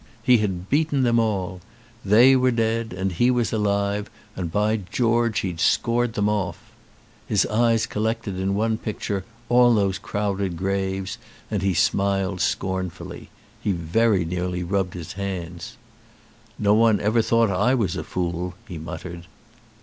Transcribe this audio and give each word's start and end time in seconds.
He 0.23 0.39
had 0.39 0.67
beaten 0.67 1.03
them 1.03 1.19
all. 1.19 1.61
They 2.03 2.35
were 2.35 2.49
dead 2.49 2.91
and 2.91 3.11
he 3.11 3.29
was 3.29 3.53
alive, 3.53 4.09
and 4.35 4.51
by 4.51 4.77
George 4.77 5.41
he'd 5.41 5.59
scored 5.59 6.13
them 6.13 6.27
off. 6.27 6.57
His 7.27 7.45
eyes 7.45 7.85
collected 7.85 8.39
in 8.39 8.55
one 8.55 8.79
picture 8.79 9.25
all 9.47 9.75
those 9.75 9.99
crowded 9.99 10.57
graves 10.57 11.19
and 11.51 11.61
he 11.61 11.75
smiled 11.75 12.41
scornfully. 12.41 13.29
He 13.61 13.73
very 13.73 14.25
nearly 14.25 14.63
rubbed 14.63 14.95
his 14.95 15.13
hands. 15.13 15.77
"No 16.57 16.73
one 16.73 16.99
ever 16.99 17.21
thought 17.21 17.51
I 17.51 17.75
was 17.75 17.95
a 17.95 18.03
fool," 18.03 18.55
he 18.67 18.79
muttered. 18.79 19.27